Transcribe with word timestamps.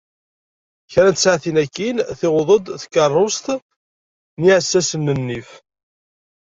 Kra 0.91 1.09
n 1.13 1.15
tsaɛtin 1.15 1.57
akin, 1.63 1.97
tiweḍ-d 2.19 2.65
tkarrust 2.81 3.45
n 4.39 4.41
yiɛessassen 4.45 5.01
n 5.05 5.13
nnif. 5.19 5.49